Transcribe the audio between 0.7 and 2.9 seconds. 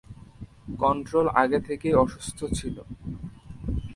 Control আগে থেকেই অসুস্থ ছিল।